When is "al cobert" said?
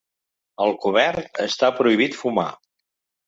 0.63-1.37